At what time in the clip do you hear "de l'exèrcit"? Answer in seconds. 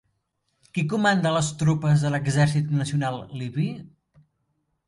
2.05-2.73